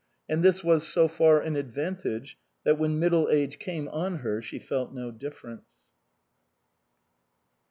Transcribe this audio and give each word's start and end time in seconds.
And 0.27 0.41
this 0.41 0.63
was 0.63 0.87
so 0.87 1.07
far 1.07 1.39
an 1.41 1.55
advantage, 1.55 2.39
that 2.63 2.79
when 2.79 2.97
middle 2.97 3.29
age 3.29 3.59
came 3.59 3.87
on 3.89 4.15
her 4.25 4.41
she 4.41 4.57
felt 4.57 4.91
no 4.91 5.11
difference. 5.11 5.91